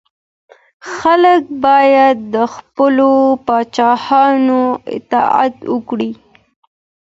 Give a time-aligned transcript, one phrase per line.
[0.95, 3.11] خلګ باید د خپلو
[3.47, 4.61] پاچاهانو
[4.97, 6.11] اطاعت وکړي.